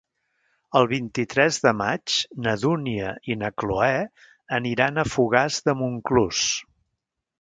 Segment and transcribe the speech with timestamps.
[0.77, 2.15] El vint-i-tres de maig
[2.47, 3.91] na Dúnia i na Cloè
[4.59, 6.45] aniran a Fogars de Montclús.